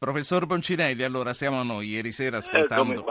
Professor 0.00 0.46
Boncinelli, 0.46 1.02
allora 1.02 1.34
siamo 1.34 1.62
noi 1.62 1.88
ieri 1.88 2.10
sera 2.10 2.38
ascoltando, 2.38 3.04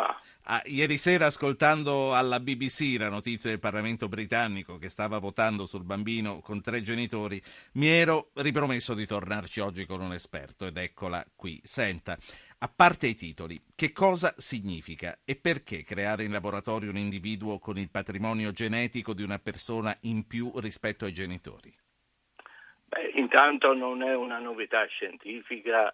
ah, 0.46 0.62
ieri 0.66 0.98
sera 0.98 1.28
ascoltando 1.28 2.16
alla 2.16 2.40
BBC 2.40 2.96
la 2.98 3.10
notizia 3.10 3.52
del 3.52 3.60
Parlamento 3.60 4.08
britannico 4.08 4.80
che 4.80 4.90
stava 4.90 5.20
votando 5.20 5.68
sul 5.68 5.84
bambino 5.84 6.40
con 6.40 6.64
tre 6.64 6.82
genitori, 6.82 7.40
mi 7.74 7.90
ero 7.90 8.32
ripromesso 8.34 8.96
di 8.96 9.06
tornarci 9.06 9.60
oggi 9.60 9.86
con 9.86 10.02
un 10.02 10.14
esperto 10.14 10.66
ed 10.66 10.78
eccola 10.78 11.24
qui. 11.36 11.62
Senta, 11.64 12.18
a 12.58 12.72
parte 12.76 13.06
i 13.06 13.14
titoli, 13.14 13.62
che 13.76 13.92
cosa 13.92 14.34
significa 14.38 15.20
e 15.24 15.36
perché 15.36 15.84
creare 15.84 16.24
in 16.24 16.32
laboratorio 16.32 16.90
un 16.90 16.98
individuo 16.98 17.60
con 17.60 17.78
il 17.78 17.92
patrimonio 17.92 18.52
genetico 18.52 19.14
di 19.14 19.22
una 19.22 19.38
persona 19.38 19.96
in 20.02 20.26
più 20.26 20.52
rispetto 20.56 21.06
ai 21.06 21.14
genitori? 21.14 21.72
Beh, 22.86 23.12
intanto 23.14 23.76
non 23.76 24.02
è 24.02 24.16
una 24.16 24.40
novità 24.40 24.84
scientifica 24.86 25.94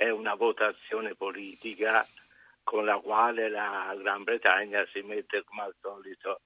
è 0.00 0.08
una 0.08 0.32
votazione 0.32 1.14
politica 1.14 2.08
con 2.64 2.86
la 2.86 2.96
quale 2.96 3.50
la 3.50 3.94
Gran 3.98 4.22
Bretagna 4.22 4.82
si 4.94 5.02
mette 5.02 5.44
come 5.44 5.60
al 5.60 5.74
solito 5.78 6.40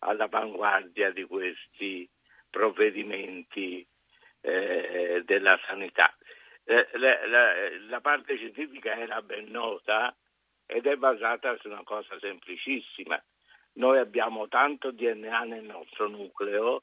all'avanguardia 0.00 1.10
di 1.10 1.24
questi 1.24 2.06
provvedimenti 2.50 3.86
eh, 4.42 5.22
della 5.24 5.58
sanità. 5.64 6.14
Eh, 6.64 6.88
la, 6.98 7.26
la, 7.26 7.52
la 7.88 8.00
parte 8.02 8.36
scientifica 8.36 8.94
era 8.94 9.22
ben 9.22 9.46
nota 9.46 10.14
ed 10.66 10.84
è 10.84 10.96
basata 10.96 11.56
su 11.56 11.68
una 11.68 11.82
cosa 11.84 12.18
semplicissima. 12.18 13.18
Noi 13.76 13.96
abbiamo 13.96 14.46
tanto 14.48 14.90
DNA 14.90 15.44
nel 15.44 15.64
nostro 15.64 16.06
nucleo 16.06 16.82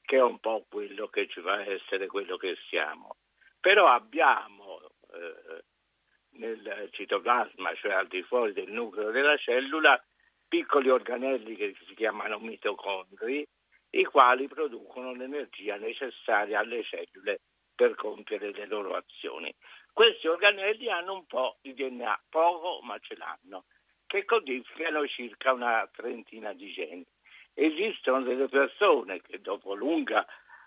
che 0.00 0.16
è 0.16 0.22
un 0.22 0.40
po' 0.40 0.66
quello 0.68 1.06
che 1.06 1.28
ci 1.28 1.40
fa 1.40 1.64
essere 1.64 2.08
quello 2.08 2.36
che 2.36 2.56
siamo. 2.68 3.14
Però 3.60 3.86
abbiamo 3.86 4.61
nel 6.34 6.88
citoplasma, 6.92 7.74
cioè 7.74 7.92
al 7.92 8.08
di 8.08 8.22
fuori 8.22 8.52
del 8.52 8.70
nucleo 8.70 9.10
della 9.10 9.36
cellula, 9.36 10.02
piccoli 10.48 10.90
organelli 10.90 11.56
che 11.56 11.74
si 11.86 11.94
chiamano 11.94 12.38
mitocondri, 12.38 13.46
i 13.90 14.04
quali 14.04 14.48
producono 14.48 15.12
l'energia 15.12 15.76
necessaria 15.76 16.60
alle 16.60 16.82
cellule 16.84 17.40
per 17.74 17.94
compiere 17.94 18.52
le 18.52 18.66
loro 18.66 18.94
azioni. 18.94 19.54
Questi 19.92 20.26
organelli 20.26 20.88
hanno 20.88 21.14
un 21.14 21.26
po' 21.26 21.58
di 21.60 21.74
DNA, 21.74 22.24
poco 22.28 22.80
ma 22.82 22.98
ce 22.98 23.16
l'hanno, 23.16 23.64
che 24.06 24.24
codificano 24.24 25.06
circa 25.06 25.52
una 25.52 25.88
trentina 25.92 26.52
di 26.52 26.72
geni. 26.72 27.04
Esistono 27.54 28.22
delle 28.22 28.48
persone 28.48 29.20
che 29.20 29.40
dopo 29.40 29.74
lunga 29.74 30.26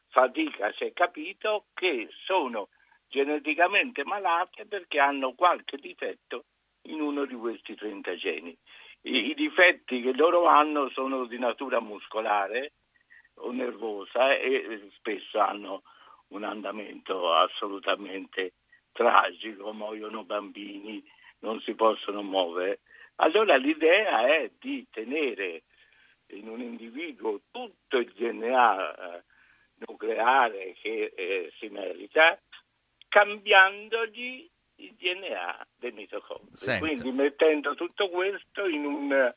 fatica 0.09 0.71
si 0.73 0.85
è 0.85 0.93
capito 0.93 1.65
che 1.73 2.07
sono 2.25 2.69
geneticamente 3.07 4.03
malate 4.03 4.65
perché 4.65 4.99
hanno 4.99 5.33
qualche 5.33 5.77
difetto 5.77 6.45
in 6.83 7.01
uno 7.01 7.25
di 7.25 7.35
questi 7.35 7.75
30 7.75 8.15
geni. 8.15 8.57
I, 9.01 9.29
i 9.29 9.33
difetti 9.33 10.01
che 10.01 10.13
loro 10.13 10.45
hanno 10.45 10.89
sono 10.89 11.25
di 11.25 11.37
natura 11.37 11.79
muscolare 11.79 12.73
o 13.35 13.51
nervosa 13.51 14.33
e 14.35 14.89
spesso 14.95 15.39
hanno 15.39 15.83
un 16.29 16.43
andamento 16.43 17.33
assolutamente 17.33 18.53
tragico, 18.91 19.73
muoiono 19.73 20.23
bambini, 20.23 21.03
non 21.39 21.59
si 21.61 21.73
possono 21.75 22.23
muovere. 22.23 22.79
Allora 23.15 23.55
l'idea 23.55 24.27
è 24.27 24.51
di 24.59 24.85
tenere 24.89 25.63
in 26.27 26.47
un 26.47 26.61
individuo 26.61 27.41
tutto 27.51 27.97
il 27.97 28.11
DNA 28.11 28.95
eh, 28.95 29.23
nucleare 29.87 30.73
che 30.81 31.13
eh, 31.15 31.51
si 31.59 31.67
merita 31.67 32.39
cambiandogli 33.15 34.45
il 34.75 34.93
DNA 34.95 35.65
dei 35.77 35.93
mitocondri. 35.93 36.79
Quindi 36.79 37.13
mettendo 37.13 37.73
tutto 37.73 38.09
questo 38.09 38.65
in, 38.67 38.83
un, 38.83 39.33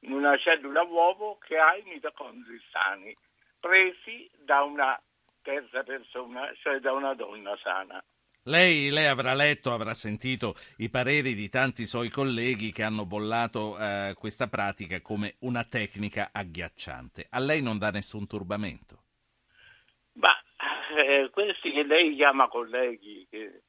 in 0.00 0.12
una 0.12 0.36
cellula 0.36 0.82
uovo 0.82 1.38
che 1.38 1.56
ha 1.56 1.74
i 1.76 1.82
mitocondri 1.86 2.60
sani, 2.70 3.16
presi 3.58 4.30
da 4.36 4.64
una 4.64 5.00
terza 5.40 5.82
persona, 5.82 6.52
cioè 6.60 6.78
da 6.80 6.92
una 6.92 7.14
donna 7.14 7.56
sana. 7.62 8.04
Lei, 8.42 8.90
lei, 8.90 9.06
avrà 9.06 9.32
letto, 9.32 9.72
avrà 9.72 9.94
sentito 9.94 10.54
i 10.76 10.90
pareri 10.90 11.34
di 11.34 11.48
tanti 11.48 11.86
suoi 11.86 12.10
colleghi 12.10 12.70
che 12.70 12.82
hanno 12.82 13.06
bollato 13.06 13.78
eh, 13.78 14.14
questa 14.14 14.46
pratica 14.48 15.00
come 15.00 15.36
una 15.40 15.64
tecnica 15.64 16.28
agghiacciante. 16.32 17.28
A 17.30 17.38
lei 17.38 17.62
non 17.62 17.78
dà 17.78 17.90
nessun 17.90 18.26
turbamento? 18.26 19.04
Eh, 20.92 21.30
questi 21.30 21.70
che 21.70 21.84
lei 21.84 22.16
chiama 22.16 22.48
colleghi, 22.48 23.24
che 23.30 23.62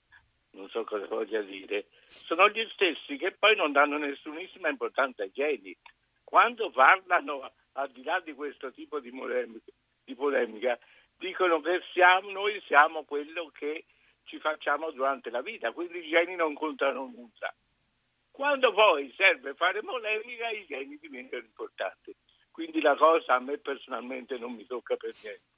non 0.51 0.67
so 0.69 0.83
cosa 0.83 1.05
voglia 1.05 1.41
dire, 1.41 1.85
sono 2.07 2.49
gli 2.49 2.67
stessi 2.73 3.15
che 3.17 3.31
poi 3.31 3.55
non 3.55 3.71
danno 3.71 3.97
nessunissima 3.97 4.69
importanza 4.69 5.21
ai 5.21 5.31
geni. 5.31 5.75
Quando 6.23 6.71
parlano, 6.71 7.51
al 7.73 7.91
di 7.91 8.03
là 8.03 8.19
di 8.21 8.33
questo 8.33 8.71
tipo 8.71 8.99
di 8.99 9.11
polemica, 9.11 9.71
di 10.03 10.15
polemica 10.15 10.79
dicono 11.17 11.61
che 11.61 11.81
siamo, 11.93 12.31
noi 12.31 12.59
siamo 12.65 13.03
quello 13.03 13.51
che 13.53 13.85
ci 14.23 14.39
facciamo 14.39 14.89
durante 14.89 15.29
la 15.29 15.41
vita, 15.41 15.71
quindi 15.71 15.99
i 15.99 16.09
geni 16.09 16.35
non 16.35 16.55
contano 16.55 17.05
nulla. 17.05 17.53
Quando 18.31 18.73
poi 18.73 19.13
serve 19.15 19.53
fare 19.53 19.81
polemica, 19.81 20.49
i 20.49 20.65
geni 20.65 20.97
diventano 20.99 21.43
importanti. 21.43 22.15
Quindi 22.49 22.81
la 22.81 22.95
cosa 22.95 23.35
a 23.35 23.39
me 23.39 23.59
personalmente 23.59 24.37
non 24.37 24.53
mi 24.53 24.65
tocca 24.65 24.95
per 24.95 25.13
niente. 25.21 25.50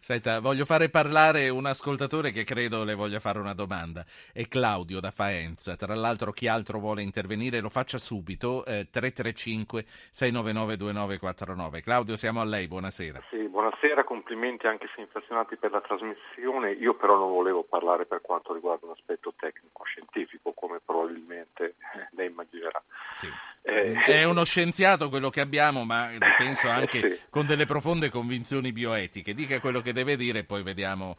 Senta, 0.00 0.40
voglio 0.40 0.64
fare 0.64 0.88
parlare 0.88 1.48
un 1.48 1.66
ascoltatore 1.66 2.30
che 2.30 2.44
credo 2.44 2.84
le 2.84 2.94
voglia 2.94 3.18
fare 3.20 3.38
una 3.38 3.54
domanda. 3.54 4.04
È 4.32 4.46
Claudio 4.48 5.00
da 5.00 5.10
Faenza. 5.10 5.76
Tra 5.76 5.94
l'altro, 5.94 6.32
chi 6.32 6.48
altro 6.48 6.78
vuole 6.78 7.02
intervenire 7.02 7.60
lo 7.60 7.68
faccia 7.68 7.98
subito. 7.98 8.64
Eh, 8.64 8.88
335-699-2949. 8.92 11.82
Claudio, 11.82 12.16
siamo 12.16 12.40
a 12.40 12.44
lei. 12.44 12.66
Buonasera. 12.68 13.22
Sì, 13.30 13.48
buonasera. 13.48 14.04
Complimenti 14.04 14.66
anche 14.66 14.88
se 14.94 15.00
inflazionati 15.00 15.56
per 15.56 15.70
la 15.70 15.80
trasmissione. 15.80 16.72
Io 16.72 16.94
però 16.94 17.16
non 17.16 17.30
volevo 17.30 17.62
parlare 17.62 18.04
per 18.06 18.20
quanto 18.20 18.52
riguarda 18.52 18.86
un 18.86 18.92
aspetto 18.92 19.32
tecnico-scientifico, 19.36 20.52
come 20.52 20.80
probabilmente 20.84 21.76
lei 22.12 22.28
immaginerà. 22.28 22.82
Sì. 23.14 23.28
Eh, 23.62 23.92
è 24.06 24.24
uno 24.24 24.44
scienziato 24.44 25.10
quello 25.10 25.28
che 25.28 25.40
abbiamo, 25.40 25.84
ma 25.84 26.10
penso 26.38 26.68
anche 26.72 26.98
sì. 26.98 27.20
con 27.28 27.46
delle 27.46 27.66
profonde 27.66 28.08
convinzioni 28.08 28.72
bioetiche. 28.72 29.34
Dica 29.34 29.60
quello 29.60 29.69
che 29.80 29.92
deve 29.92 30.16
dire 30.16 30.40
e 30.40 30.44
poi 30.44 30.64
vediamo 30.64 31.16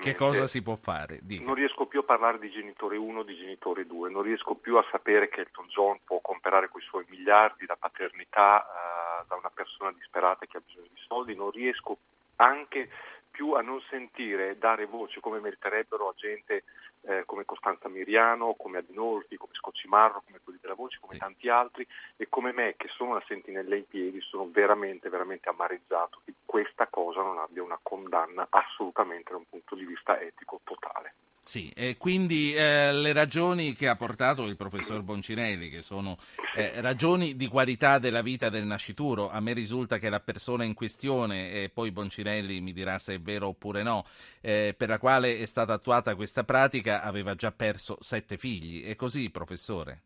che 0.00 0.14
cosa 0.14 0.46
si 0.46 0.62
può 0.62 0.76
fare. 0.76 1.20
Dica. 1.22 1.44
Non 1.44 1.54
riesco 1.54 1.86
più 1.86 2.00
a 2.00 2.02
parlare 2.02 2.38
di 2.38 2.50
genitore 2.50 2.98
1, 2.98 3.22
di 3.22 3.34
genitore 3.36 3.86
2, 3.86 4.10
non 4.10 4.22
riesco 4.22 4.54
più 4.54 4.76
a 4.76 4.84
sapere 4.90 5.30
che 5.30 5.40
Elton 5.40 5.66
John 5.68 5.98
può 6.04 6.20
comprare 6.20 6.68
quei 6.68 6.84
suoi 6.84 7.06
miliardi 7.08 7.64
da 7.64 7.76
paternità 7.76 8.66
uh, 8.66 9.26
da 9.26 9.36
una 9.36 9.50
persona 9.50 9.90
disperata 9.92 10.44
che 10.44 10.58
ha 10.58 10.62
bisogno 10.64 10.88
di 10.92 11.00
soldi, 11.06 11.34
non 11.34 11.50
riesco 11.50 11.96
anche 12.36 12.90
più 13.30 13.52
a 13.52 13.62
non 13.62 13.80
sentire 13.88 14.58
dare 14.58 14.86
voce 14.86 15.20
come 15.20 15.38
meriterebbero 15.38 16.08
a 16.08 16.14
gente 16.16 16.64
eh, 17.02 17.22
come 17.24 17.44
Costanza 17.44 17.88
Miriano, 17.88 18.54
come 18.54 18.78
Adinolfi, 18.78 19.36
come 19.36 19.54
Scoccimarro, 19.54 20.22
come 20.26 20.40
quelli 20.42 20.58
della 20.60 20.74
voce, 20.74 20.98
come 21.00 21.14
sì. 21.14 21.20
tanti 21.20 21.48
altri 21.48 21.86
e 22.16 22.28
come 22.28 22.52
me 22.52 22.74
che 22.76 22.88
sono 22.88 23.10
una 23.10 23.22
sentinella 23.26 23.76
in 23.76 23.86
piedi 23.86 24.20
sono 24.20 24.48
veramente, 24.50 25.08
veramente 25.08 25.48
amareggiato 25.48 26.20
che 26.24 26.34
questa 26.48 26.86
cosa 26.86 27.20
non 27.20 27.36
abbia 27.36 27.62
una 27.62 27.78
condanna 27.82 28.46
assolutamente 28.48 29.32
da 29.32 29.36
un 29.36 29.44
punto 29.50 29.74
di 29.74 29.84
vista 29.84 30.18
etico 30.18 30.62
totale. 30.64 31.12
Sì, 31.44 31.70
e 31.76 31.96
quindi 31.98 32.54
eh, 32.54 32.90
le 32.90 33.12
ragioni 33.12 33.74
che 33.74 33.86
ha 33.86 33.96
portato 33.96 34.46
il 34.46 34.56
professor 34.56 35.02
Boncinelli, 35.02 35.68
che 35.68 35.82
sono 35.82 36.16
eh, 36.54 36.80
ragioni 36.80 37.36
di 37.36 37.48
qualità 37.48 37.98
della 37.98 38.22
vita 38.22 38.48
del 38.48 38.64
nascituro, 38.64 39.30
a 39.30 39.40
me 39.40 39.52
risulta 39.52 39.98
che 39.98 40.08
la 40.08 40.20
persona 40.20 40.64
in 40.64 40.72
questione, 40.72 41.52
e 41.52 41.68
poi 41.68 41.90
Boncinelli 41.90 42.60
mi 42.60 42.72
dirà 42.72 42.98
se 42.98 43.14
è 43.14 43.18
vero 43.18 43.48
oppure 43.48 43.82
no, 43.82 44.04
eh, 44.40 44.74
per 44.76 44.88
la 44.88 44.98
quale 44.98 45.38
è 45.38 45.46
stata 45.46 45.74
attuata 45.74 46.14
questa 46.16 46.44
pratica 46.44 47.02
aveva 47.02 47.34
già 47.34 47.52
perso 47.52 47.96
sette 48.00 48.38
figli, 48.38 48.84
è 48.84 48.94
così 48.94 49.30
professore? 49.30 50.02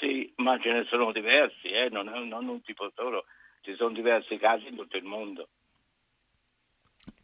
Sì, 0.00 0.32
ma 0.36 0.58
ce 0.60 0.72
ne 0.72 0.84
sono 0.88 1.12
diversi, 1.12 1.68
eh, 1.68 1.88
non, 1.88 2.06
non 2.06 2.48
un 2.48 2.62
tipo 2.62 2.90
solo, 2.96 3.26
ci 3.62 3.74
sono 3.74 3.90
diversi 3.90 4.36
casi 4.38 4.66
in 4.68 4.76
tutto 4.76 4.96
il 4.96 5.04
mondo. 5.04 5.48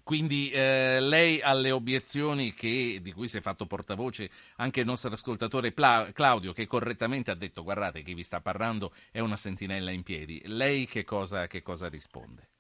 Quindi 0.05 0.51
eh, 0.51 1.01
lei 1.01 1.41
ha 1.41 1.55
le 1.55 1.71
obiezioni 1.71 2.53
che, 2.53 2.99
di 3.01 3.13
cui 3.13 3.27
si 3.27 3.39
è 3.39 3.41
fatto 3.41 3.67
portavoce 3.67 4.29
anche 4.59 4.81
il 4.81 4.87
nostro 4.87 5.13
ascoltatore 5.13 5.73
Pla- 5.73 6.11
Claudio, 6.13 6.53
che 6.53 6.67
correttamente 6.67 7.31
ha 7.31 7.35
detto 7.35 7.63
guardate 7.63 8.03
chi 8.03 8.13
vi 8.13 8.23
sta 8.23 8.41
parlando 8.41 8.93
è 9.11 9.21
una 9.21 9.37
sentinella 9.37 9.91
in 9.91 10.03
piedi. 10.03 10.43
Lei 10.45 10.87
che 10.87 11.05
cosa, 11.05 11.47
che 11.47 11.63
cosa 11.63 11.89
risponde? 11.89 12.51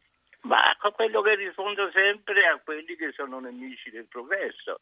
Ma 0.42 0.74
quello 0.94 1.20
che 1.20 1.34
rispondo 1.34 1.90
sempre 1.92 2.46
a 2.46 2.58
quelli 2.62 2.96
che 2.96 3.12
sono 3.12 3.40
nemici 3.40 3.90
del 3.90 4.06
progresso. 4.06 4.80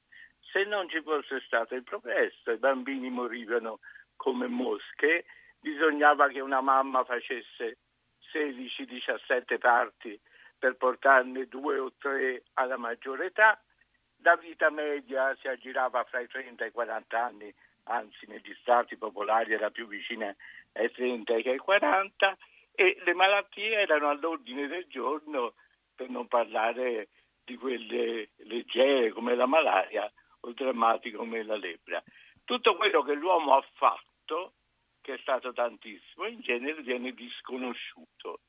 Se 0.52 0.64
non 0.64 0.88
ci 0.88 1.00
fosse 1.02 1.40
stato 1.44 1.74
il 1.74 1.82
progresso, 1.82 2.50
i 2.50 2.58
bambini 2.58 3.10
morivano 3.10 3.80
come 4.16 4.46
mosche, 4.46 5.24
bisognava 5.58 6.28
che 6.28 6.40
una 6.40 6.60
mamma 6.60 7.04
facesse 7.04 7.78
16-17 8.32 9.58
parti 9.58 10.20
per 10.62 10.76
portarne 10.76 11.48
due 11.48 11.76
o 11.76 11.90
tre 11.98 12.44
alla 12.52 12.76
maggiore 12.76 13.26
età. 13.26 13.60
La 14.18 14.36
vita 14.36 14.70
media 14.70 15.34
si 15.40 15.48
aggirava 15.48 16.04
fra 16.04 16.20
i 16.20 16.28
30 16.28 16.62
e 16.62 16.68
i 16.68 16.70
40 16.70 17.20
anni 17.20 17.52
anzi 17.86 18.26
negli 18.28 18.54
stati 18.60 18.96
popolari 18.96 19.54
era 19.54 19.70
più 19.70 19.88
vicina 19.88 20.32
ai 20.74 20.88
30 20.92 21.40
che 21.40 21.50
ai 21.50 21.58
40 21.58 22.36
e 22.76 22.96
le 23.04 23.12
malattie 23.12 23.72
erano 23.72 24.08
all'ordine 24.08 24.68
del 24.68 24.86
giorno 24.86 25.54
per 25.96 26.08
non 26.10 26.28
parlare 26.28 27.08
di 27.42 27.56
quelle 27.56 28.28
leggere 28.44 29.10
come 29.10 29.34
la 29.34 29.46
malaria 29.46 30.08
o 30.42 30.52
drammatiche 30.52 31.16
come 31.16 31.42
la 31.42 31.56
lebbra. 31.56 32.00
Tutto 32.44 32.76
quello 32.76 33.02
che 33.02 33.14
l'uomo 33.14 33.56
ha 33.56 33.66
fatto, 33.74 34.52
che 35.00 35.14
è 35.14 35.18
stato 35.18 35.52
tantissimo, 35.52 36.28
in 36.28 36.40
genere 36.40 36.82
viene 36.82 37.10
disconosciuto 37.10 38.42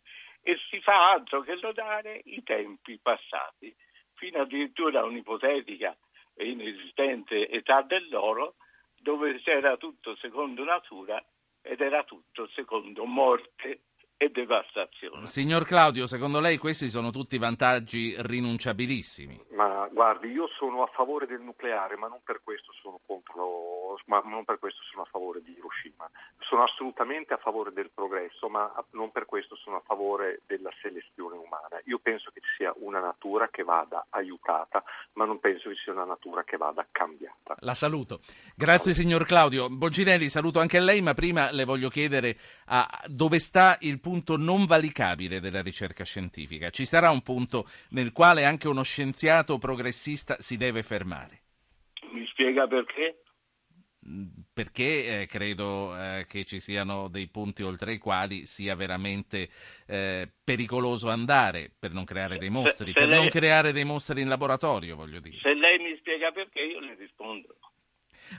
e 0.43 0.57
si 0.69 0.79
fa 0.81 1.11
altro 1.11 1.41
che 1.41 1.55
lodare 1.55 2.21
i 2.25 2.43
tempi 2.43 2.99
passati, 3.01 3.73
fino 4.13 4.41
addirittura 4.41 4.99
a 4.99 5.05
un'ipotetica 5.05 5.97
e 6.35 6.49
inesistente 6.49 7.47
età 7.49 7.81
dell'oro, 7.81 8.55
dove 9.01 9.41
era 9.45 9.77
tutto 9.77 10.15
secondo 10.17 10.63
natura 10.63 11.23
ed 11.61 11.79
era 11.79 12.03
tutto 12.03 12.47
secondo 12.53 13.05
morte 13.05 13.83
e 14.17 14.29
devastazione. 14.29 15.25
Signor 15.25 15.65
Claudio, 15.65 16.05
secondo 16.05 16.39
lei 16.39 16.57
questi 16.57 16.87
sono 16.89 17.09
tutti 17.09 17.37
vantaggi 17.37 18.15
rinunciabilissimi? 18.17 19.47
Ma 19.51 19.87
guardi, 19.91 20.29
io 20.29 20.47
sono 20.47 20.83
a 20.83 20.87
favore 20.87 21.25
del 21.25 21.41
nucleare, 21.41 21.97
ma 21.97 22.07
non 22.07 22.21
per 22.23 22.41
questo 22.43 22.71
sono 22.81 22.99
contro, 23.05 23.97
ma 24.05 24.21
non 24.25 24.45
per 24.45 24.59
questo 24.59 24.81
sono 24.89 25.03
a 25.03 25.09
favore 25.09 25.41
di 25.41 25.51
Hiroshima. 25.51 26.09
Sono 26.53 26.65
assolutamente 26.65 27.33
a 27.33 27.37
favore 27.37 27.73
del 27.73 27.89
progresso, 27.91 28.47
ma 28.47 28.71
non 28.91 29.09
per 29.09 29.25
questo 29.25 29.55
sono 29.55 29.77
a 29.77 29.81
favore 29.83 30.41
della 30.45 30.69
selezione 30.83 31.35
umana. 31.35 31.81
Io 31.85 31.97
penso 31.97 32.29
che 32.29 32.41
ci 32.41 32.49
sia 32.57 32.71
una 32.77 32.99
natura 32.99 33.49
che 33.49 33.63
vada 33.63 34.05
aiutata, 34.11 34.83
ma 35.13 35.25
non 35.25 35.39
penso 35.39 35.69
che 35.69 35.75
ci 35.75 35.81
sia 35.85 35.93
una 35.93 36.05
natura 36.05 36.43
che 36.43 36.57
vada 36.57 36.85
cambiata. 36.91 37.55
La 37.61 37.73
saluto. 37.73 38.19
Grazie 38.55 38.93
signor 38.93 39.25
Claudio. 39.25 39.67
Boginelli, 39.67 40.29
saluto 40.29 40.59
anche 40.59 40.79
lei, 40.79 41.01
ma 41.01 41.15
prima 41.15 41.49
le 41.51 41.65
voglio 41.65 41.89
chiedere 41.89 42.37
a 42.67 42.87
dove 43.07 43.39
sta 43.39 43.75
il 43.79 43.99
punto 43.99 44.37
non 44.37 44.67
valicabile 44.67 45.39
della 45.39 45.63
ricerca 45.63 46.03
scientifica. 46.03 46.69
Ci 46.69 46.85
sarà 46.85 47.09
un 47.09 47.23
punto 47.23 47.67
nel 47.89 48.11
quale 48.11 48.45
anche 48.45 48.67
uno 48.67 48.83
scienziato 48.83 49.57
progressista 49.57 50.35
si 50.37 50.55
deve 50.55 50.83
fermare. 50.83 51.41
Mi 52.11 52.27
spiega 52.27 52.67
perché? 52.67 53.22
Perché 54.53 55.21
eh, 55.21 55.25
credo 55.27 55.97
eh, 55.97 56.25
che 56.27 56.43
ci 56.43 56.59
siano 56.59 57.07
dei 57.07 57.29
punti 57.29 57.63
oltre 57.63 57.93
i 57.93 57.97
quali 57.97 58.45
sia 58.45 58.75
veramente 58.75 59.49
eh, 59.87 60.29
pericoloso 60.43 61.09
andare 61.09 61.71
per 61.79 61.93
non 61.93 62.03
creare 62.03 62.37
dei 62.37 62.49
mostri, 62.49 62.91
se, 62.91 62.91
se 62.91 62.99
per 62.99 63.07
lei... 63.07 63.17
non 63.17 63.29
creare 63.29 63.71
dei 63.71 63.85
mostri 63.85 64.21
in 64.21 64.27
laboratorio, 64.27 64.97
voglio 64.97 65.21
dire. 65.21 65.37
Se 65.39 65.53
lei 65.53 65.79
mi 65.79 65.95
spiega 65.97 66.31
perché, 66.31 66.59
io 66.59 66.81
le 66.81 66.95
rispondo. 66.95 67.55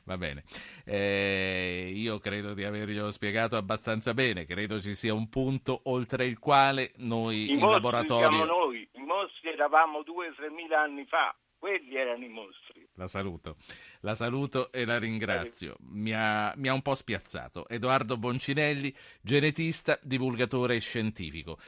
Va 0.05 0.19
bene, 0.19 0.45
eh, 0.85 1.91
io 1.95 2.19
credo 2.19 2.53
di 2.53 2.65
averglielo 2.65 3.11
spiegato 3.11 3.57
abbastanza 3.57 4.13
bene, 4.13 4.45
credo 4.45 4.81
ci 4.81 4.95
sia 4.95 5.15
un 5.15 5.29
punto 5.31 5.81
oltre 5.85 6.27
il 6.27 6.39
quale 6.39 6.93
noi 6.97 7.51
I 7.51 7.53
in 7.53 7.71
laboratorio... 7.71 8.29
Siamo 8.29 8.45
noi, 8.45 8.87
i 8.93 9.03
mostri 9.03 9.49
eravamo 9.51 10.03
due 10.03 10.29
o 10.29 10.35
tre 10.35 10.51
mila 10.51 10.83
anni 10.83 11.07
fa, 11.07 11.35
quelli 11.57 11.97
erano 11.97 12.25
i 12.25 12.29
mostri. 12.29 12.84
La 12.97 13.09
saluto, 13.09 13.57
la 14.01 14.15
saluto 14.15 14.71
e 14.71 14.85
la 14.85 14.99
ringrazio. 14.99 15.77
Mi 15.89 16.13
ha, 16.15 16.53
mi 16.57 16.69
ha 16.69 16.73
un 16.73 16.83
po' 16.83 16.95
spiazzato. 16.95 17.69
Edoardo 17.69 18.17
Boncinelli, 18.17 18.95
genetista, 19.21 19.99
divulgatore 20.01 20.79
scientifico. 20.79 21.59